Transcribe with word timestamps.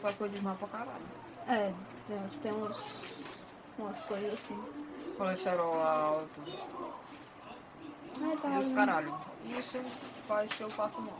sabe 0.00 0.14
que 0.16 0.20
eu 0.22 0.28
digo 0.28 0.42
mal 0.44 0.56
pra 0.56 0.68
caralho. 0.68 1.04
É, 1.46 1.72
tem, 2.08 2.16
uns- 2.18 2.34
tem 2.42 2.52
uns, 2.52 3.02
umas 3.78 4.00
coisas 4.02 4.32
assim. 4.34 4.58
Colesterol 5.16 5.82
alto. 5.82 6.40
Ai, 8.22 8.36
tá 8.36 8.48
E 8.50 8.58
os 8.58 8.72
caralho. 8.72 9.14
Isso 9.58 9.78
faz 10.26 10.52
que 10.54 10.62
eu 10.62 10.68
passo 10.68 11.02
mal. 11.02 11.18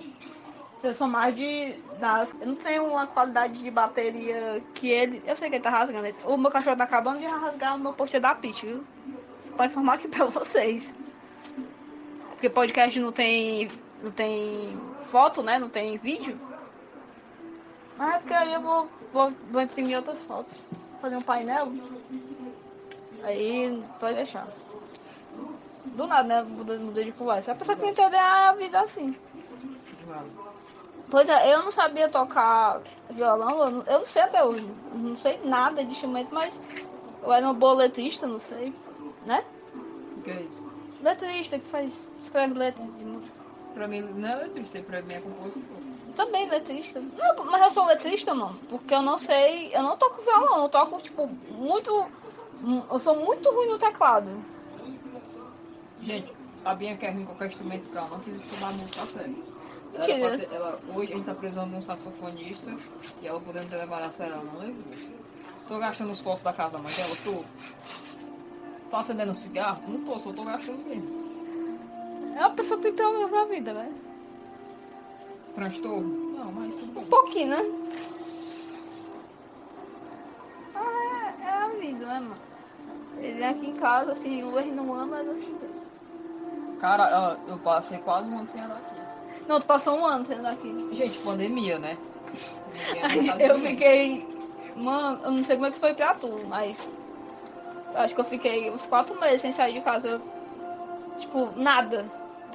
Eu 0.83 0.95
sou 0.95 1.09
mais 1.09 1.35
de. 1.35 1.79
Das, 1.99 2.35
eu 2.41 2.47
não 2.47 2.57
tenho 2.57 2.85
uma 2.87 3.07
qualidade 3.07 3.55
de 3.55 3.71
bateria 3.71 4.63
que 4.75 4.91
ele. 4.91 5.23
Eu 5.27 5.35
sei 5.35 5.49
que 5.49 5.57
ele 5.57 5.65
tá 5.65 5.71
rasgando. 5.71 6.15
O 6.25 6.37
meu 6.37 6.51
cachorro 6.51 6.77
tá 6.77 6.85
acabando 6.85 7.21
de 7.21 7.27
rasgar 7.27 7.77
o 7.77 7.79
meu 7.79 7.93
poster 7.95 8.21
da 8.21 8.35
Pitch, 8.35 8.63
viu? 8.65 8.85
Você 9.43 9.51
pode 9.53 9.71
informar 9.73 9.95
aqui 9.95 10.09
pra 10.09 10.27
vocês. 10.27 10.95
Porque 12.31 12.51
podcast 12.51 13.01
não 13.01 13.13
tem. 13.13 13.67
não 14.03 14.11
tem 14.11 14.69
foto, 15.11 15.43
né? 15.43 15.59
Não 15.59 15.69
tem 15.71 15.97
vídeo. 15.97 16.39
Mas 17.97 18.15
é 18.15 18.19
porque 18.19 18.35
aí 18.35 18.53
eu 18.53 18.61
vou, 18.61 18.89
vou, 19.13 19.33
vou 19.51 19.63
imprimir 19.63 19.97
outras 19.97 20.19
fotos. 20.19 20.57
Fazer 21.01 21.17
um 21.17 21.23
painel. 21.23 21.69
Aí 23.23 23.83
pode 24.01 24.15
deixar. 24.17 24.47
Do 25.85 26.07
nada, 26.07 26.23
né? 26.27 26.43
Mudei, 26.43 26.79
mudei 26.79 27.05
de 27.05 27.13
conversa. 27.13 27.53
A 27.53 27.55
pessoa 27.55 27.77
que 27.77 27.87
entender 27.87 28.17
a 28.17 28.53
vida 28.55 28.81
assim. 28.81 29.15
Pois 31.11 31.29
é, 31.29 31.55
eu 31.55 31.63
não 31.63 31.71
sabia 31.71 32.09
tocar 32.09 32.81
violão, 33.11 33.85
eu 33.87 33.99
não, 33.99 34.05
sei 34.05 34.23
até 34.23 34.45
hoje. 34.45 34.69
Eu 34.91 34.99
não 34.99 35.17
sei 35.17 35.39
nada 35.45 35.85
de 35.85 35.93
instrumento, 35.93 36.35
mas 36.35 36.61
eu 37.23 37.33
era 37.33 37.47
uma 37.47 37.55
boa 37.55 37.75
letrista, 37.75 38.27
não 38.27 38.41
sei. 38.41 38.75
Né? 39.25 39.45
O 40.17 40.23
que 40.23 40.31
é 40.31 40.43
isso? 40.43 40.69
Letrista 41.03 41.59
que 41.59 41.67
faz. 41.67 42.09
escreve 42.19 42.55
letras 42.55 42.87
de 42.99 43.05
música. 43.05 43.37
Pra 43.75 43.87
mim 43.87 44.01
não 44.01 44.29
é 44.29 44.37
letrista, 44.37 44.81
pra 44.81 45.03
mim 45.03 45.13
é 45.13 45.21
compositor. 45.21 45.94
Também 46.17 46.49
letrista. 46.49 47.01
Não, 47.01 47.45
mas 47.47 47.63
eu 47.63 47.71
sou 47.71 47.87
letrista, 47.87 48.35
mano. 48.35 48.57
Porque 48.69 48.95
eu 48.95 49.03
não 49.03 49.19
sei. 49.19 49.75
Eu 49.75 49.83
não 49.83 49.97
toco 49.97 50.23
violão, 50.23 50.63
eu 50.63 50.69
toco, 50.69 51.01
tipo, 51.03 51.27
muito. 51.51 52.07
Eu 52.91 52.99
sou 52.99 53.17
muito 53.17 53.51
ruim 53.51 53.69
no 53.69 53.79
teclado. 53.79 54.29
Gente, 56.03 56.33
a 56.65 56.75
Binha 56.75 56.97
quer 56.97 57.15
vir 57.15 57.23
em 57.23 57.27
qualquer 57.27 57.49
instrumento 57.49 57.83
porque 57.83 57.99
ela 57.99 58.09
não 58.09 58.21
quis 58.21 58.37
estudar 58.37 58.73
música 58.73 59.03
a 59.03 59.07
sério. 59.07 59.45
Ela, 59.95 60.07
Mentira. 60.07 60.39
ter- 60.39 60.55
ela- 60.55 60.81
hoje 60.95 61.13
a 61.13 61.17
gente 61.17 61.27
tá 61.27 61.35
precisando 61.35 61.71
de 61.71 61.77
um 61.77 61.83
saxofonista 61.83 62.77
e 63.23 63.27
ela 63.27 63.41
podendo 63.41 63.69
ter 63.71 63.77
levado 63.77 64.05
a 64.05 64.13
sério, 64.13 64.35
ela 64.35 64.45
não 64.45 64.59
levou. 64.59 64.83
Tô 65.69 65.79
gastando 65.79 66.11
os 66.11 66.21
postos 66.21 66.43
da 66.43 66.53
casa 66.53 66.71
da 66.73 66.79
mãe 66.79 66.93
dela, 66.93 67.17
tô. 67.25 67.45
Tô 68.91 68.97
acendendo 68.97 69.31
um 69.33 69.35
cigarro? 69.35 69.83
Não 69.89 70.01
tô, 70.05 70.19
só 70.19 70.33
tô 70.33 70.45
gastando 70.45 70.79
mesmo. 70.85 71.25
É 72.37 72.41
uma 72.41 72.51
pessoa 72.51 72.77
que 72.79 72.85
tem 72.85 72.95
problemas 72.95 73.31
na 73.31 73.45
vida, 73.45 73.73
né? 73.73 73.93
Transtorno? 75.55 76.37
Não, 76.37 76.53
mas 76.53 76.75
tudo 76.75 76.91
Um 76.91 76.95
bem. 76.95 77.05
pouquinho, 77.05 77.49
né? 77.51 77.63
Ah, 80.75 81.33
é, 81.41 81.45
é 81.47 81.63
a 81.63 81.69
vida, 81.81 82.07
né, 82.07 82.21
mano? 82.21 82.37
Ele 83.21 83.41
é 83.43 83.49
aqui 83.49 83.67
em 83.69 83.75
casa, 83.75 84.13
assim, 84.13 84.43
hoje 84.45 84.71
não 84.71 84.93
anda, 84.95 85.17
mas 85.17 85.29
assim. 85.29 85.59
Cara, 86.81 87.39
eu 87.47 87.59
passei 87.59 87.99
quase 87.99 88.29
um 88.29 88.39
ano 88.39 88.49
sem 88.49 88.61
andar 88.61 88.77
aqui. 88.77 88.95
Não, 89.49 89.61
tu 89.61 89.67
passou 89.67 89.99
um 89.99 90.05
ano 90.05 90.25
sendo 90.25 90.47
aqui. 90.47 90.89
Gente, 90.93 91.19
pandemia, 91.19 91.79
né? 91.79 91.97
Anda 93.31 93.43
eu 93.45 93.59
fiquei. 93.61 94.27
Mano, 94.77 95.21
eu 95.25 95.31
não 95.31 95.45
sei 95.45 95.57
como 95.57 95.67
é 95.69 95.71
que 95.71 95.79
foi 95.79 95.95
pra 95.95 96.15
tu, 96.15 96.29
mas. 96.49 96.89
Acho 97.95 98.15
que 98.15 98.21
eu 98.21 98.25
fiquei 98.25 98.71
uns 98.71 98.87
quatro 98.87 99.19
meses 99.21 99.41
sem 99.41 99.53
sair 99.53 99.75
de 99.75 99.81
casa. 99.83 100.21
Tipo, 101.17 101.51
nada. 101.57 102.05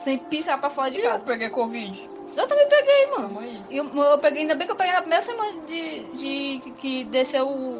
Sem 0.03 0.17
pisar 0.17 0.59
pra 0.59 0.69
fora 0.69 0.91
de 0.91 0.97
E 0.97 1.01
eu 1.01 1.11
casa. 1.11 1.23
peguei 1.25 1.49
Covid. 1.49 2.09
Eu 2.35 2.47
também 2.47 2.67
peguei, 2.69 3.07
mano. 3.17 3.41
Eu, 3.69 3.85
eu 4.03 4.19
peguei, 4.19 4.41
ainda 4.41 4.55
bem 4.55 4.65
que 4.67 4.71
eu 4.73 4.77
peguei 4.77 4.93
na 4.93 5.01
primeira 5.01 5.23
semana 5.23 5.61
de, 5.65 6.03
de 6.05 6.59
que- 6.63 6.71
que 6.73 7.03
desceu 7.05 7.47
o, 7.47 7.79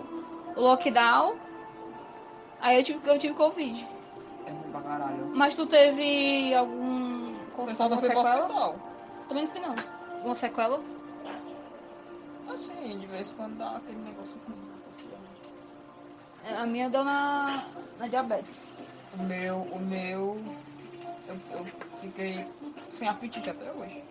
o 0.56 0.62
lockdown. 0.62 1.36
Aí 2.62 2.78
eu 2.78 2.84
tive, 2.84 3.00
eu 3.10 3.18
tive 3.20 3.34
Covid. 3.34 3.88
É 4.46 4.52
ruim 4.52 4.72
pra 4.72 4.82
caralho. 4.82 5.32
Mas 5.34 5.56
tu 5.56 5.66
teve 5.66 6.54
algum. 6.54 7.34
O 7.58 7.66
pessoal 7.66 7.90
não 7.90 8.00
foi 8.00 8.10
pro 8.10 8.20
hospital. 8.20 8.80
Também 9.28 9.44
não 9.46 9.52
fui 9.52 9.62
não. 9.62 9.76
Alguma 10.18 10.36
sequela? 10.36 10.82
Assim, 12.50 12.98
de 12.98 13.06
vez 13.08 13.30
em 13.30 13.34
quando 13.36 13.58
dá 13.58 13.78
aquele 13.78 14.00
negócio 14.00 14.40
ruim. 14.48 14.58
É, 16.46 16.56
A 16.56 16.66
minha 16.66 16.90
deu 16.90 17.04
na, 17.04 17.64
na 18.00 18.08
diabetes. 18.08 18.82
O 19.14 19.24
meu, 19.24 19.58
o 19.58 19.80
meu, 19.80 20.44
eu, 21.28 21.36
eu 21.52 21.66
fiquei 22.02 22.46
sem 22.92 23.08
apetite 23.08 23.50
até 23.50 23.72
hoje. 23.72 24.04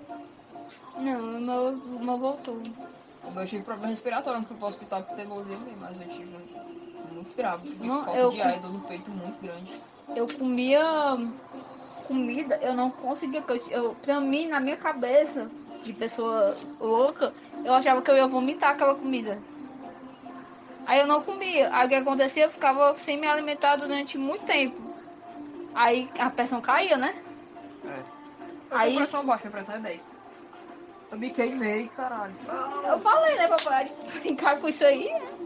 Não, 0.97 1.37
o 1.37 1.41
meu, 1.41 1.69
o 1.97 2.05
meu 2.05 2.19
voltou. 2.19 2.57
O 2.57 3.31
meu 3.31 3.43
eu 3.43 3.47
tive 3.49 3.63
problema 3.63 3.91
respiratório, 3.91 4.41
não 4.41 4.47
fui 4.47 4.57
pro 4.57 4.67
hospital 4.67 5.03
por 5.03 5.15
teimosia 5.15 5.57
mesmo, 5.59 5.81
mas 5.81 6.01
eu 6.01 6.09
tive 6.09 6.27
muito 7.15 7.35
grave. 7.37 7.69
Não, 7.79 8.05
falta 8.05 8.21
eu 8.21 8.31
de 8.31 8.37
com- 8.37 8.43
ar 8.43 8.57
e 8.57 8.61
dor 8.61 8.73
no 8.73 8.81
peito 8.81 9.11
muito 9.11 9.41
grande. 9.41 9.73
Eu 10.15 10.27
comia 10.27 10.83
comida, 12.07 12.59
eu 12.63 12.75
não 12.75 12.91
conseguia. 12.91 13.45
Eu, 13.47 13.57
eu, 13.71 13.95
pra 13.97 14.21
mim, 14.21 14.49
na 14.49 14.61
minha 14.61 14.77
cabeça, 14.77 15.51
de 15.85 15.93
pessoa 15.93 16.57
louca, 16.81 17.33
eu 17.65 17.75
achava 17.75 18.03
que 18.03 18.11
eu 18.11 18.17
ia 18.17 18.27
vomitar 18.27 18.71
aquela 18.71 18.95
comida. 18.95 19.39
Aí 20.87 21.01
eu 21.01 21.07
não 21.07 21.23
comia. 21.23 21.69
Aí 21.73 21.87
o 21.87 21.89
que 21.89 21.95
acontecia? 21.95 22.45
Eu 22.45 22.51
ficava 22.51 22.95
sem 22.95 23.19
me 23.21 23.27
alimentar 23.27 23.77
durante 23.77 24.17
muito 24.17 24.45
tempo. 24.45 24.77
Aí 25.75 26.09
a 26.19 26.31
pressão 26.31 26.61
caía, 26.61 26.97
né? 26.97 27.15
É. 27.85 28.75
Aí... 28.77 28.95
A 28.95 29.01
pressão 29.01 29.25
baixa, 29.25 29.49
a 29.49 29.51
pressão 29.51 29.75
é 29.77 29.81
10. 29.81 30.18
Eu 31.11 31.19
me 31.19 31.31
queimei, 31.33 31.89
caralho. 31.91 32.39
Eu 32.83 33.01
falei, 33.01 33.37
né, 33.39 33.49
pra 33.49 33.61
parar 33.61 33.85
de 33.85 33.95
brincar 34.21 34.61
com 34.61 34.69
isso 34.69 34.85
aí, 34.85 35.05
né? 35.05 35.39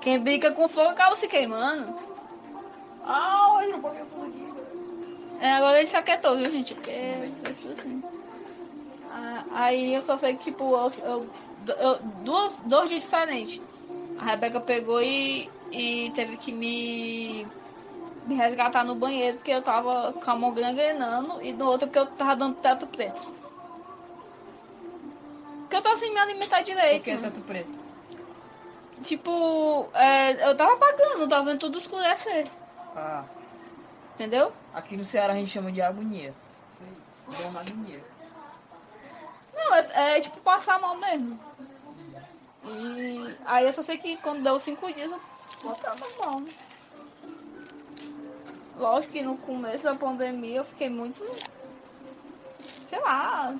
Quem 0.00 0.22
brinca 0.22 0.52
com 0.54 0.68
fogo 0.68 0.90
acaba 0.90 1.16
se 1.16 1.28
queimando. 1.28 1.96
Ah, 3.02 3.46
olha, 3.56 3.72
não 3.72 3.80
pode. 3.80 3.98
É, 5.38 5.52
agora 5.52 5.78
ele 5.78 5.86
se 5.88 5.96
aquietou, 5.96 6.36
viu, 6.36 6.50
gente? 6.52 6.74
Porque 6.74 6.90
é 6.90 7.26
assim. 7.70 8.04
Ah, 9.00 9.46
aí 9.66 9.92
eu 9.94 10.02
só 10.02 10.16
sei 10.18 10.36
que, 10.36 10.44
tipo, 10.44 10.64
eu, 10.76 10.90
eu- 11.04 11.32
eu- 11.78 12.02
duas, 12.04 12.60
dois 12.60 12.88
dias 12.88 13.02
diferentes. 13.02 13.62
A 14.14 14.24
Rebeca 14.26 14.60
pegou 14.60 15.02
e, 15.02 15.56
e 15.70 16.12
teve 16.12 16.38
que 16.38 16.52
me, 16.52 17.54
me 18.24 18.34
resgatar 18.36 18.84
no 18.84 18.96
banheiro 18.96 19.38
porque 19.38 19.52
eu 19.52 19.62
tava 19.64 20.14
com 20.14 20.30
a 20.32 20.36
mão 20.36 20.54
gangrenando 20.54 21.42
e 21.42 21.52
no 21.54 21.66
outro 21.66 21.88
porque 21.88 21.98
eu 22.00 22.08
tava 22.14 22.36
dando 22.36 22.56
teto 22.58 22.88
preto. 22.88 23.32
Porque 25.72 25.88
eu 25.88 25.90
tava 25.90 25.96
sem 25.96 26.12
me 26.12 26.20
alimentar 26.20 26.60
direito. 26.60 27.02
que 27.02 27.10
é 27.12 27.16
tanto 27.16 27.40
preto? 27.40 27.70
Tipo, 29.02 29.88
é, 29.94 30.50
eu 30.50 30.54
tava 30.54 30.74
apagando, 30.74 31.26
tava 31.26 31.46
vendo 31.46 31.60
tudo 31.60 31.78
escurecer. 31.78 32.46
Ah, 32.94 33.24
Entendeu? 34.14 34.52
aqui 34.74 34.98
no 34.98 35.04
Ceará 35.04 35.32
a 35.32 35.36
gente 35.36 35.50
chama 35.50 35.72
de 35.72 35.80
agonia. 35.80 36.34
Isso 36.74 37.42
aí, 37.42 37.46
agonia. 37.46 38.04
Não, 39.54 39.74
é, 39.74 40.18
é 40.18 40.20
tipo 40.20 40.38
passar 40.40 40.78
mal 40.78 40.94
mesmo. 40.98 41.40
E 42.66 43.36
aí 43.46 43.64
eu 43.64 43.72
só 43.72 43.82
sei 43.82 43.96
que 43.96 44.18
quando 44.18 44.42
deu 44.42 44.58
cinco 44.60 44.92
dias 44.92 45.10
eu 45.10 45.74
tava 45.76 46.06
mal. 46.18 46.40
né? 46.40 46.52
Lógico 48.76 49.14
que 49.14 49.22
no 49.22 49.38
começo 49.38 49.84
da 49.84 49.94
pandemia 49.94 50.58
eu 50.58 50.64
fiquei 50.66 50.90
muito. 50.90 51.24
Sei 52.90 53.00
lá. 53.00 53.56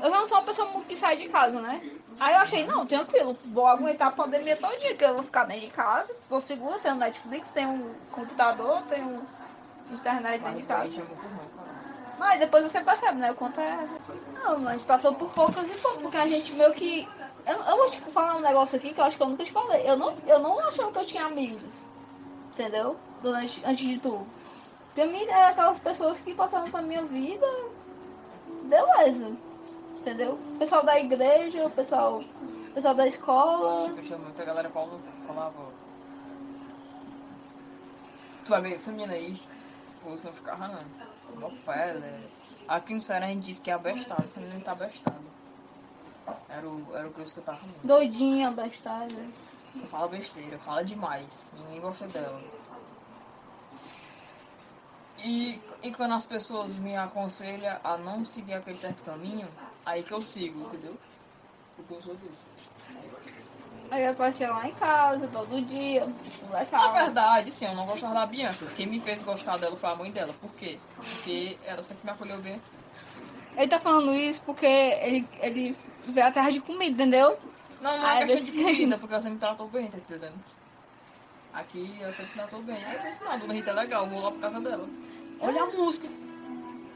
Eu 0.00 0.10
já 0.10 0.16
não 0.16 0.26
sou 0.26 0.38
uma 0.38 0.44
pessoa 0.44 0.68
que 0.88 0.96
sai 0.96 1.16
de 1.16 1.28
casa, 1.28 1.60
né? 1.60 1.80
Aí 2.20 2.34
eu 2.34 2.40
achei, 2.40 2.66
não, 2.66 2.84
tranquilo, 2.84 3.32
vou 3.46 3.66
aguentar 3.66 4.08
a 4.08 4.12
pandemia 4.12 4.56
todo 4.56 4.78
dia, 4.80 4.94
que 4.94 5.04
eu 5.04 5.14
vou 5.14 5.22
ficar 5.22 5.44
dentro 5.44 5.66
de 5.66 5.72
casa, 5.72 6.14
vou 6.28 6.40
seguro, 6.40 6.78
tenho 6.80 6.96
Netflix, 6.96 7.50
tenho 7.52 7.70
um 7.70 7.94
computador, 8.10 8.82
tenho 8.88 9.22
internet 9.92 10.42
dentro 10.42 10.58
de 10.58 10.64
casa. 10.64 11.02
Mas 12.18 12.40
depois 12.40 12.64
você 12.64 12.80
percebe, 12.80 13.18
né? 13.18 13.30
O 13.30 13.34
quanto 13.34 13.60
é. 13.60 13.88
Não, 14.34 14.58
mas 14.58 14.74
gente 14.74 14.86
passou 14.86 15.14
por 15.14 15.30
poucas 15.30 15.64
e 15.64 15.74
poucas, 15.74 16.02
porque 16.02 16.16
a 16.16 16.26
gente 16.26 16.52
meio 16.52 16.72
que. 16.74 17.08
Eu, 17.46 17.54
eu 17.54 17.76
vou 17.76 17.90
te 17.90 18.00
falar 18.00 18.36
um 18.36 18.40
negócio 18.40 18.76
aqui 18.76 18.92
que 18.92 19.00
eu 19.00 19.04
acho 19.04 19.16
que 19.16 19.22
eu 19.22 19.28
nunca 19.28 19.44
te 19.44 19.52
falei. 19.52 19.88
Eu 19.88 19.96
não, 19.96 20.16
eu 20.26 20.40
não 20.40 20.58
achava 20.58 20.90
que 20.90 20.98
eu 20.98 21.06
tinha 21.06 21.26
amigos. 21.26 21.88
Entendeu? 22.52 22.96
Durante, 23.22 23.64
antes 23.64 23.86
de 23.86 23.98
tudo. 23.98 24.26
Pra 24.94 25.06
mim 25.06 25.22
eram 25.28 25.48
aquelas 25.48 25.78
pessoas 25.78 26.18
que 26.18 26.34
passavam 26.34 26.70
pra 26.70 26.82
minha 26.82 27.04
vida. 27.04 27.46
Beleza. 28.64 29.30
Entendeu? 30.00 30.38
O 30.54 30.58
pessoal 30.58 30.84
da 30.84 30.98
igreja, 30.98 31.66
o 31.66 31.70
pessoal, 31.70 32.20
o 32.20 32.70
pessoal 32.72 32.94
da 32.94 33.06
escola. 33.06 33.88
Eu 33.88 34.04
chamo 34.04 34.24
muita 34.24 34.44
galera 34.44 34.70
Paulo 34.70 35.00
falava. 35.26 35.72
Tu 38.44 38.48
vai 38.48 38.62
ver 38.62 38.72
essa 38.74 38.90
menina 38.90 39.12
aí, 39.12 39.38
você 40.02 40.30
não 41.36 41.50
fé, 41.50 41.94
né? 41.94 42.22
Aqui 42.66 42.94
no 42.94 43.00
Ceará 43.00 43.26
a 43.26 43.28
gente 43.28 43.44
diz 43.44 43.58
que 43.58 43.70
é 43.70 43.74
abestado, 43.74 44.24
essa 44.24 44.40
menina 44.40 44.60
tá 44.60 44.72
abestada. 44.72 45.28
Era 46.48 46.66
o, 46.66 46.86
era 46.94 47.08
o 47.08 47.12
que 47.12 47.20
eu 47.20 47.24
escutava 47.24 47.60
muito. 47.62 47.86
Doidinha, 47.86 48.50
bestada. 48.50 49.14
Só 49.80 49.86
fala 49.86 50.08
besteira, 50.08 50.58
fala 50.58 50.84
demais. 50.84 51.52
Ninguém 51.58 51.80
gosta 51.80 52.06
dela. 52.08 52.42
E, 55.24 55.60
e 55.82 55.92
quando 55.92 56.14
as 56.14 56.24
pessoas 56.24 56.78
me 56.78 56.96
aconselham 56.96 57.78
a 57.82 57.96
não 57.98 58.24
seguir 58.24 58.54
aquele 58.54 58.76
certo 58.76 59.02
caminho, 59.04 59.46
aí 59.84 60.02
que 60.02 60.12
eu 60.12 60.22
sigo, 60.22 60.60
entendeu? 60.60 60.94
Porque 61.76 61.94
eu 61.94 62.00
sou 62.02 62.14
disso. 62.14 62.58
Aí 63.90 64.04
eu 64.04 64.14
passei 64.14 64.46
lá 64.46 64.68
em 64.68 64.72
casa 64.74 65.26
todo 65.28 65.62
dia, 65.62 66.06
Na 66.06 66.12
conversava. 66.40 66.92
verdade, 67.04 67.50
sim, 67.50 67.64
eu 67.66 67.74
não 67.74 67.86
gostava 67.86 68.14
da 68.14 68.26
Bianca. 68.26 68.66
Quem 68.76 68.86
me 68.86 69.00
fez 69.00 69.22
gostar 69.22 69.56
dela 69.56 69.76
foi 69.76 69.88
a 69.90 69.94
mãe 69.96 70.10
dela. 70.10 70.32
Por 70.34 70.50
quê? 70.52 70.78
Porque 70.96 71.56
ela 71.64 71.82
sempre 71.82 72.04
me 72.04 72.10
acolheu 72.12 72.38
bem. 72.40 72.60
Ele 73.56 73.68
tá 73.68 73.78
falando 73.80 74.14
isso 74.14 74.40
porque 74.42 74.66
ele, 74.66 75.26
ele 75.40 75.76
veio 76.06 76.26
atrás 76.26 76.54
de 76.54 76.60
comida, 76.60 76.92
entendeu? 77.02 77.36
Não, 77.80 77.98
não 77.98 78.08
é 78.10 78.26
questão 78.26 78.44
de 78.44 78.52
comida, 78.62 78.98
porque 78.98 79.14
ela 79.14 79.22
sempre 79.22 79.34
me 79.34 79.40
tratou 79.40 79.68
bem, 79.68 79.90
tá 79.90 79.98
entendendo? 79.98 80.38
Aqui 81.52 81.98
ela 82.00 82.12
sempre 82.12 82.30
me 82.32 82.36
tratou 82.36 82.62
bem. 82.62 82.84
Aí 82.84 82.96
eu 82.96 83.02
disse, 83.02 83.24
não, 83.24 83.32
a 83.32 83.36
Dona 83.36 83.54
Rita 83.54 83.70
é 83.70 83.74
legal, 83.74 84.06
vou 84.06 84.20
lá 84.20 84.30
pra 84.30 84.40
casa 84.40 84.60
dela. 84.60 84.88
Olha 85.40 85.62
a 85.62 85.66
música. 85.66 86.08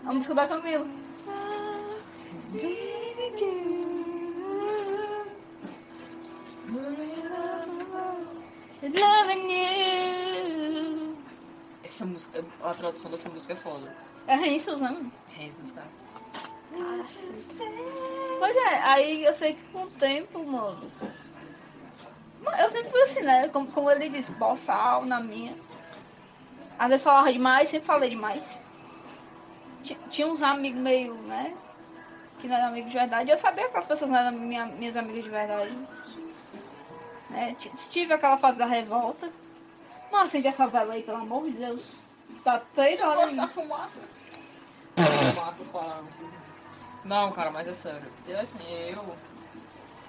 A 0.04 0.12
música 0.12 0.34
da 0.34 0.48
Camila. 0.48 0.86
Essa 11.84 12.04
música, 12.04 12.44
a 12.62 12.74
tradução 12.74 13.10
dessa 13.10 13.28
música 13.28 13.52
é 13.52 13.56
foda. 13.56 13.94
É 14.26 14.34
Renny 14.34 14.58
Suzano. 14.58 15.12
Jesus, 15.36 15.70
cara. 15.72 15.88
Pois 18.38 18.56
é, 18.56 18.82
aí 18.82 19.24
eu 19.24 19.34
sei 19.34 19.54
que 19.54 19.64
com 19.72 19.82
o 19.82 19.90
tempo, 19.90 20.44
mano. 20.44 20.90
Mano, 22.42 22.56
Eu 22.58 22.70
sempre 22.70 22.90
fui 22.90 23.02
assim, 23.02 23.22
né? 23.22 23.48
Como, 23.48 23.70
como 23.70 23.90
ele 23.90 24.08
disse, 24.08 24.30
boçal 24.32 25.04
na 25.04 25.20
minha. 25.20 25.54
Às 26.82 26.88
vezes 26.88 27.04
falava 27.04 27.32
demais, 27.32 27.68
sempre 27.68 27.86
falei 27.86 28.10
demais. 28.10 28.58
Ti- 29.84 29.96
Tinha 30.10 30.26
uns 30.26 30.42
amigos 30.42 30.80
meio, 30.80 31.14
né? 31.14 31.54
Que 32.40 32.48
não 32.48 32.56
eram 32.56 32.66
amigos 32.68 32.90
de 32.90 32.98
verdade. 32.98 33.30
Eu 33.30 33.38
sabia 33.38 33.62
que 33.62 33.68
aquelas 33.68 33.86
pessoas 33.86 34.10
não 34.10 34.18
eram 34.18 34.32
minha, 34.32 34.66
minhas 34.66 34.96
amigas 34.96 35.22
de 35.22 35.30
verdade. 35.30 35.70
Né? 37.30 37.54
Ti- 37.56 37.70
Tive 37.88 38.14
aquela 38.14 38.36
fase 38.36 38.58
da 38.58 38.66
revolta. 38.66 39.30
Mano, 40.10 40.24
acende 40.24 40.48
essa 40.48 40.66
vela 40.66 40.94
aí, 40.94 41.04
pelo 41.04 41.18
amor 41.18 41.44
de 41.44 41.52
Deus. 41.52 42.00
Tá 42.42 42.60
três 42.74 42.98
Eu 42.98 43.06
horas. 43.06 43.20
gosto 43.26 43.36
da 43.36 43.46
fumaça. 43.46 44.00
Falaram. 45.70 46.04
Não, 47.04 47.30
cara, 47.30 47.52
mas 47.52 47.68
é 47.68 47.74
sério. 47.74 48.10
E 48.26 48.34
assim, 48.34 48.58
eu. 48.88 49.16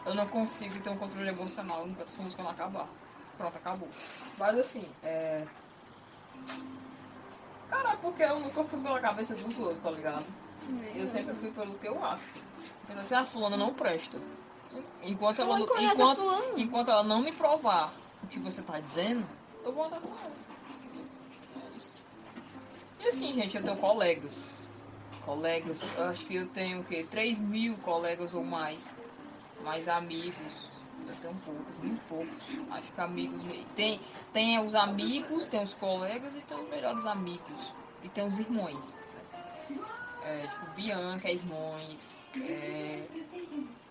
Eu 0.07 0.15
não 0.15 0.25
consigo 0.27 0.79
ter 0.79 0.89
um 0.89 0.97
controle 0.97 1.29
emocional 1.29 1.85
enquanto 1.87 2.07
essa 2.07 2.23
música 2.23 2.41
não 2.41 2.49
acabar. 2.49 2.87
Pronto, 3.37 3.55
acabou. 3.55 3.89
Mas 4.39 4.57
assim, 4.57 4.89
é. 5.03 5.43
Cara, 7.69 7.93
é 7.93 7.95
porque 7.97 8.23
eu 8.23 8.39
nunca 8.39 8.63
fui 8.63 8.79
pela 8.81 8.99
cabeça 8.99 9.35
dos 9.35 9.57
outros, 9.57 9.81
tá 9.81 9.91
ligado? 9.91 10.25
Eu 10.95 11.07
sempre 11.07 11.33
fui 11.35 11.51
pelo 11.51 11.73
que 11.75 11.87
eu 11.87 12.03
acho. 12.03 12.35
Então, 12.83 12.99
assim, 12.99 13.15
a 13.15 13.25
fulana 13.25 13.57
não 13.57 13.73
presta. 13.73 14.19
Enquanto 15.01 15.41
ela, 15.41 15.59
não 15.59 15.65
enquanto, 15.81 16.21
enquanto 16.57 16.91
ela 16.91 17.03
não 17.03 17.21
me 17.21 17.31
provar 17.31 17.93
o 18.23 18.27
que 18.27 18.39
você 18.39 18.61
tá 18.61 18.79
dizendo, 18.79 19.25
eu 19.63 19.71
vou 19.71 19.85
andar 19.85 19.99
com 19.99 20.07
ela. 20.07 20.35
É 21.55 21.77
isso. 21.77 21.95
E 23.01 23.07
assim, 23.07 23.33
gente, 23.33 23.57
eu 23.57 23.63
tenho 23.63 23.77
colegas. 23.77 24.69
Colegas, 25.25 25.97
eu 25.97 26.05
acho 26.05 26.25
que 26.25 26.35
eu 26.35 26.47
tenho 26.49 26.81
o 26.81 26.83
quê? 26.83 27.05
3 27.09 27.39
mil 27.39 27.77
colegas 27.77 28.33
ou 28.33 28.43
mais. 28.43 28.95
Mais 29.63 29.87
amigos. 29.87 30.72
Eu 31.07 31.15
tenho 31.15 31.35
poucos, 31.45 31.77
muito 31.81 32.01
poucos. 32.07 32.43
Acho 32.71 32.91
que 32.91 33.01
amigos. 33.01 33.43
Tem, 33.75 33.99
tem 34.31 34.59
os 34.59 34.75
amigos, 34.75 35.45
tem 35.45 35.63
os 35.63 35.73
colegas 35.73 36.35
e 36.35 36.41
tem 36.41 36.57
os 36.57 36.69
melhores 36.69 37.05
amigos. 37.05 37.73
E 38.01 38.09
tem 38.09 38.27
os 38.27 38.39
irmãos. 38.39 38.97
É, 40.23 40.47
tipo, 40.47 40.65
Bianca, 40.75 41.29
irmãos. 41.29 42.23
É, 42.41 43.05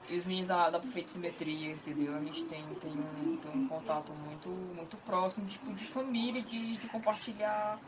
e 0.09 0.17
os 0.17 0.25
meninos 0.25 0.49
da, 0.49 0.71
da 0.71 0.81
Prefeita 0.81 1.09
Simetria, 1.09 1.73
entendeu? 1.73 2.15
A 2.15 2.21
gente 2.21 2.45
tem, 2.45 2.63
tem, 2.81 2.91
um, 2.91 3.37
tem 3.37 3.53
um 3.53 3.69
contato 3.69 4.13
muito, 4.13 4.49
muito 4.49 4.97
próximo, 4.99 5.47
tipo, 5.47 5.73
de 5.75 5.85
família, 5.87 6.43
de, 6.43 6.77
de 6.77 6.89
compartilhar 6.89 7.79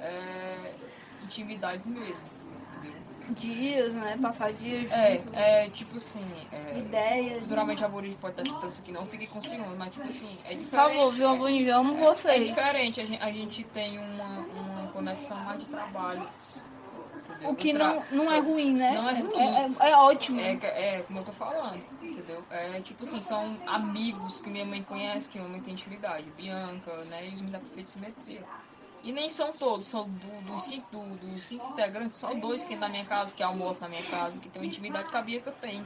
é, 0.00 0.74
intimidades 1.22 1.86
mesmo? 1.86 2.24
Dias, 3.34 3.92
né? 3.94 4.16
Passar 4.20 4.52
dias 4.52 4.90
É, 4.90 5.18
juntos. 5.18 5.34
é 5.34 5.70
tipo 5.70 5.96
assim, 5.96 6.26
é, 6.50 6.78
Ideias. 6.78 7.40
futuramente 7.40 7.82
a 7.82 7.86
Aborígene 7.86 8.18
pode 8.18 8.32
estar 8.32 8.42
escutando 8.42 8.70
isso 8.70 8.80
aqui, 8.80 8.92
não 8.92 9.06
fique 9.06 9.26
com 9.26 9.40
ciúmes, 9.40 9.76
mas 9.76 9.92
tipo 9.92 10.06
assim, 10.08 10.26
é 10.44 10.54
Por 10.54 10.58
diferente. 10.58 10.68
favor, 10.70 11.12
viu? 11.12 11.24
Eu 11.66 11.76
amo 11.78 11.94
É 11.96 12.00
vocês. 12.04 12.48
diferente, 12.48 13.00
a 13.00 13.04
gente, 13.04 13.22
a 13.22 13.30
gente 13.32 13.64
tem 13.64 13.98
uma, 13.98 14.38
uma 14.40 14.88
conexão 14.92 15.36
mais 15.38 15.60
de 15.60 15.66
trabalho. 15.66 16.28
entendeu? 17.14 17.50
O 17.50 17.56
que 17.56 17.72
não, 17.72 18.02
não 18.10 18.32
é 18.32 18.38
ruim, 18.40 18.74
né? 18.74 18.92
Não 18.94 19.08
é 19.08 19.20
ruim. 19.20 19.38
É, 19.38 19.86
é- 19.86 19.90
é 19.90 19.96
ótimo. 19.96 20.40
É, 20.40 20.58
é 20.98 21.02
como 21.02 21.18
eu 21.20 21.24
tô 21.24 21.32
falando, 21.32 21.82
entendeu? 22.02 22.44
É 22.50 22.80
tipo 22.80 23.02
assim, 23.04 23.20
são 23.20 23.58
amigos 23.66 24.40
que 24.40 24.50
minha 24.50 24.64
mãe 24.66 24.82
conhece, 24.82 25.28
que 25.28 25.38
minha 25.38 25.50
mãe 25.50 25.60
tem 25.60 25.74
intimidade. 25.74 26.30
Bianca, 26.30 27.04
né? 27.04 27.24
E 27.28 27.34
os 27.34 27.40
meninos 27.40 27.52
da 27.52 27.58
Perfeita 27.60 27.90
Simetria. 27.90 28.44
E 29.08 29.12
nem 29.12 29.30
são 29.30 29.50
todos, 29.52 29.86
são 29.86 30.06
do- 30.06 30.42
dos 30.42 30.64
cinco, 30.64 30.86
do- 30.92 31.16
dos 31.16 31.42
cinco 31.44 31.64
integrantes, 31.70 32.18
só 32.18 32.34
dois 32.34 32.62
que 32.62 32.76
na 32.76 32.90
minha 32.90 33.06
casa, 33.06 33.34
que 33.34 33.42
almoçam 33.42 33.88
na 33.88 33.96
minha 33.96 34.02
casa, 34.10 34.38
que 34.38 34.50
tem 34.50 34.60
uma 34.60 34.68
intimidade 34.68 35.08
que 35.08 35.16
a 35.16 35.22
Bianca 35.22 35.50
tem 35.50 35.82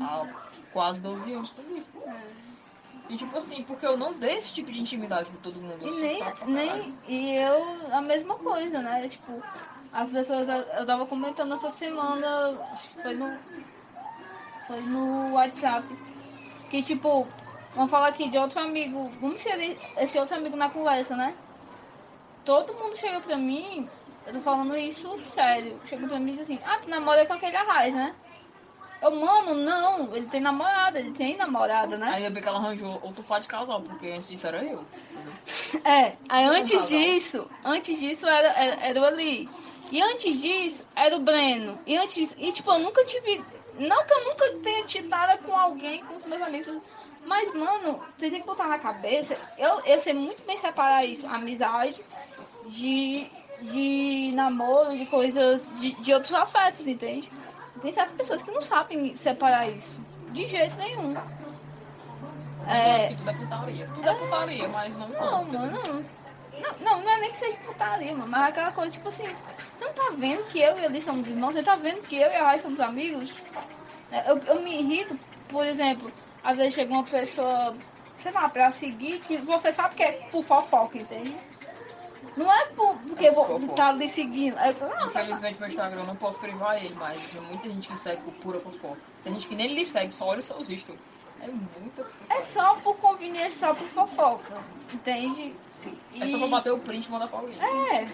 há 0.00 0.26
quase 0.72 1.00
12 1.00 1.32
anos 1.32 1.50
comigo. 1.50 1.86
E 3.08 3.16
tipo 3.16 3.36
assim, 3.36 3.62
porque 3.62 3.86
eu 3.86 3.96
não 3.96 4.12
dei 4.14 4.38
esse 4.38 4.52
tipo 4.52 4.72
de 4.72 4.80
intimidade 4.80 5.30
com 5.30 5.36
todo 5.36 5.60
mundo. 5.60 5.86
E 5.86 6.16
sou 6.16 6.48
nem, 6.48 6.68
nem. 6.68 6.98
E 7.06 7.34
eu, 7.36 7.94
a 7.94 8.02
mesma 8.02 8.34
coisa, 8.34 8.82
né? 8.82 9.08
Tipo, 9.08 9.40
as 9.92 10.10
pessoas. 10.10 10.48
Eu 10.76 10.84
tava 10.84 11.06
comentando 11.06 11.54
essa 11.54 11.70
semana, 11.70 12.58
acho 12.72 12.88
que 12.90 12.98
foi 13.02 13.14
no. 13.14 13.38
Foi 14.66 14.80
no 14.80 15.34
WhatsApp. 15.34 15.96
Que 16.68 16.82
tipo, 16.82 17.28
vamos 17.72 17.88
falar 17.92 18.08
aqui 18.08 18.28
de 18.28 18.36
outro 18.36 18.58
amigo. 18.58 19.10
Vamos 19.20 19.40
ser 19.42 19.78
esse 19.96 20.18
outro 20.18 20.34
amigo 20.34 20.56
na 20.56 20.68
conversa, 20.70 21.14
né? 21.14 21.36
Todo 22.44 22.74
mundo 22.74 22.96
chega 22.96 23.20
pra 23.20 23.36
mim, 23.36 23.88
eu 24.26 24.32
tô 24.32 24.40
falando 24.40 24.76
isso 24.76 25.18
sério. 25.18 25.80
Chega 25.86 26.06
pra 26.06 26.18
mim 26.18 26.32
e 26.32 26.32
diz 26.32 26.42
assim, 26.42 26.58
ah, 26.64 26.78
tu 26.78 26.88
namora 26.88 27.26
com 27.26 27.32
aquele 27.34 27.56
arraiz, 27.56 27.94
né? 27.94 28.14
Eu, 29.02 29.10
mano, 29.10 29.54
não, 29.54 30.16
ele 30.16 30.26
tem 30.26 30.40
namorada, 30.40 30.98
ele 30.98 31.10
tem 31.10 31.36
namorada, 31.36 31.98
né? 31.98 32.08
Ainda 32.08 32.30
bem 32.30 32.42
que 32.42 32.48
ela 32.48 32.58
arranjou 32.58 32.98
outro 33.02 33.22
pai 33.22 33.40
de 33.42 33.48
casal, 33.48 33.82
porque 33.82 34.08
antes 34.08 34.28
disso 34.28 34.46
era 34.46 34.64
eu. 34.64 34.82
É, 35.84 36.16
aí 36.26 36.46
Vocês 36.46 36.56
antes 36.56 36.88
disso, 36.88 37.50
antes 37.62 37.98
disso 38.00 38.26
era, 38.26 38.48
era, 38.48 38.82
era 38.82 39.00
o 39.02 39.06
Eli. 39.06 39.48
E 39.90 40.00
antes 40.00 40.40
disso 40.40 40.86
era 40.96 41.16
o 41.16 41.20
Breno. 41.20 41.78
E 41.86 41.96
antes. 41.96 42.34
E 42.38 42.50
tipo, 42.52 42.70
eu 42.70 42.78
nunca 42.78 43.04
tive. 43.04 43.44
Não 43.78 44.06
que 44.06 44.14
eu 44.14 44.24
nunca 44.24 44.52
tenha 44.62 44.84
tido 44.86 45.08
nada 45.08 45.36
com 45.38 45.54
alguém, 45.54 46.02
com 46.04 46.16
os 46.16 46.24
meus 46.24 46.40
amigos. 46.40 46.80
Mas, 47.26 47.52
mano, 47.54 48.00
você 48.16 48.30
tem 48.30 48.40
que 48.40 48.46
botar 48.46 48.68
na 48.68 48.78
cabeça. 48.78 49.36
Eu, 49.58 49.80
eu 49.84 50.00
sei 50.00 50.14
muito 50.14 50.44
bem 50.46 50.56
separar 50.56 51.04
isso. 51.04 51.26
Amizade 51.26 52.02
de, 52.68 53.26
de 53.62 54.32
namoro, 54.34 54.96
de 54.96 55.06
coisas. 55.06 55.70
De, 55.80 55.92
de 55.92 56.14
outros 56.14 56.32
afetos, 56.32 56.86
entende? 56.86 57.30
Tem 57.80 57.92
certas 57.92 58.14
pessoas 58.14 58.42
que 58.42 58.50
não 58.50 58.60
sabem 58.60 59.14
separar 59.16 59.68
isso. 59.68 59.96
De 60.32 60.46
jeito 60.48 60.76
nenhum. 60.76 61.14
É. 62.66 63.08
tudo 63.08 63.30
é 63.30 63.34
putaria. 63.34 63.86
Tudo 63.94 64.08
é 64.08 64.14
putaria, 64.14 64.68
mas 64.68 64.96
não 64.96 65.08
Não, 65.08 65.44
mano, 65.44 65.82
não. 65.84 66.14
Não, 66.80 67.02
não 67.02 67.10
é 67.10 67.20
nem 67.20 67.32
que 67.32 67.38
seja 67.38 67.56
putaria, 67.58 68.12
mano, 68.12 68.28
mas 68.28 68.46
é 68.46 68.48
aquela 68.48 68.72
coisa, 68.72 68.92
tipo 68.92 69.08
assim, 69.08 69.24
você 69.24 69.84
não 69.84 69.92
tá 69.92 70.14
vendo 70.16 70.44
que 70.46 70.60
eu 70.60 70.78
e 70.78 70.84
ele 70.84 71.00
somos 71.00 71.26
irmãos? 71.26 71.52
Você 71.52 71.62
tá 71.62 71.74
vendo 71.74 72.00
que 72.02 72.16
eu 72.16 72.30
e 72.30 72.36
a 72.36 72.44
Rai 72.44 72.58
somos 72.58 72.80
amigos? 72.80 73.32
É, 74.10 74.30
Eu, 74.30 74.38
eu 74.38 74.62
me 74.62 74.80
irrito, 74.80 75.18
por 75.48 75.66
exemplo, 75.66 76.10
às 76.42 76.56
vezes 76.56 76.74
chega 76.74 76.92
uma 76.92 77.02
pessoa, 77.02 77.76
sei 78.22 78.32
lá, 78.32 78.48
pra 78.48 78.70
seguir, 78.70 79.18
que 79.20 79.36
você 79.38 79.72
sabe 79.72 79.96
que 79.96 80.02
é 80.04 80.12
por 80.30 80.44
fofoca, 80.44 80.96
entende? 80.96 81.36
Não 82.36 82.52
é 82.52 82.64
por, 82.66 82.94
porque 83.08 83.26
É 83.26 83.32
por 83.32 83.46
vou 83.46 83.60
fofoca. 83.60 83.74
tá 83.74 83.92
lhe 83.92 84.08
seguindo. 84.08 84.58
É, 84.58 84.72
não, 84.72 85.06
Infelizmente 85.06 85.60
meu 85.60 85.68
Instagram 85.68 86.00
eu 86.00 86.06
não 86.06 86.16
posso 86.16 86.38
privar 86.38 86.82
ele, 86.82 86.94
mas 86.94 87.30
tem 87.30 87.40
muita 87.42 87.70
gente 87.70 87.88
que 87.88 87.98
segue 87.98 88.22
por 88.22 88.32
pura 88.34 88.60
fofoca. 88.60 89.00
Tem 89.22 89.32
gente 89.34 89.48
que 89.48 89.54
nem 89.54 89.74
lhe 89.74 89.84
segue, 89.84 90.12
só 90.12 90.26
olha 90.26 90.40
os 90.40 90.44
seus 90.44 90.68
stories. 90.68 91.02
É 91.40 91.48
muita 91.48 92.06
é 92.30 92.42
só 92.42 92.74
por 92.76 92.94
conveniência, 92.96 93.68
só 93.68 93.74
por 93.74 93.86
fofoca, 93.88 94.54
entende? 94.92 95.54
É 96.18 96.26
só 96.26 96.38
pra 96.38 96.48
bater 96.48 96.72
o 96.72 96.78
print 96.78 97.06
e 97.06 97.10
mandar 97.10 97.28
pra 97.28 97.38
alguém. 97.40 97.56
É, 97.60 98.06